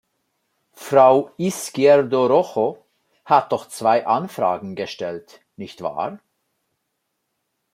[0.73, 2.83] Frau Izquierdo Rojo
[3.23, 6.17] hat doch zwei Anfragen gestellt, nicht wahr?